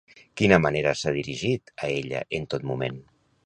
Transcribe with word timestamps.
De 0.11 0.23
quina 0.41 0.57
manera 0.63 0.93
s'ha 1.03 1.13
dirigit 1.19 1.75
a 1.77 1.93
ella 1.99 2.25
en 2.41 2.51
tot 2.55 2.69
moment? 2.75 3.03